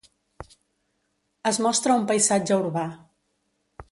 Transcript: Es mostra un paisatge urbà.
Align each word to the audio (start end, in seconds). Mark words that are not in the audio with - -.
Es 1.51 1.59
mostra 1.67 1.99
un 2.01 2.07
paisatge 2.13 2.59
urbà. 2.65 2.89